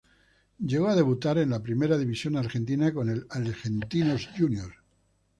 [0.57, 4.73] Llegó a debutar en la Primera División Argentina con el Argentinos Juniors.